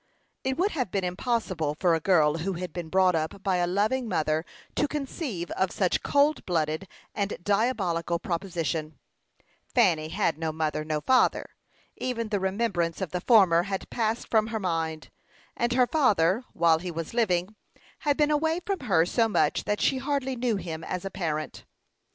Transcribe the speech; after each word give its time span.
It 0.43 0.57
would 0.57 0.71
have 0.71 0.89
been 0.89 1.03
impossible 1.03 1.75
for 1.79 1.93
a 1.93 1.99
girl 1.99 2.39
who 2.39 2.53
had 2.53 2.73
been 2.73 2.89
brought 2.89 3.13
up 3.13 3.43
by 3.43 3.57
a 3.57 3.67
loving 3.67 4.09
mother 4.09 4.45
to 4.75 4.87
conceive 4.87 5.51
of 5.51 5.71
such 5.71 5.97
a 5.97 5.99
cold 5.99 6.43
blooded 6.47 6.87
and 7.13 7.37
diabolical 7.43 8.17
proposition. 8.17 8.97
Fanny 9.75 10.07
had 10.09 10.39
no 10.39 10.51
mother, 10.51 10.83
no 10.83 11.01
father. 11.01 11.51
Even 11.97 12.29
the 12.29 12.39
remembrance 12.39 12.99
of 12.99 13.11
the 13.11 13.21
former 13.21 13.61
had 13.69 13.91
passed 13.91 14.27
from 14.31 14.47
her 14.47 14.59
mind; 14.59 15.11
and 15.55 15.73
her 15.73 15.85
father, 15.85 16.45
while 16.53 16.79
he 16.79 16.89
was 16.89 17.13
living, 17.13 17.55
had 17.99 18.17
been 18.17 18.31
away 18.31 18.59
from 18.65 18.79
her 18.79 19.05
so 19.05 19.27
much 19.29 19.65
that 19.65 19.79
she 19.79 19.99
hardly 19.99 20.35
knew 20.35 20.55
him 20.55 20.83
as 20.83 21.05
a 21.05 21.11
parent. 21.11 21.63